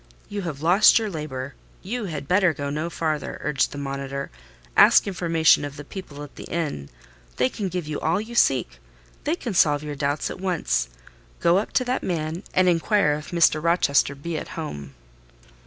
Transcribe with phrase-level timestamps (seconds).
[0.29, 4.31] You have lost your labour—you had better go no farther," urged the monitor.
[4.75, 6.89] "Ask information of the people at the inn;
[7.37, 8.79] they can give you all you seek:
[9.25, 10.89] they can solve your doubts at once.
[11.39, 13.61] Go up to that man, and inquire if Mr.
[13.61, 14.95] Rochester be at home."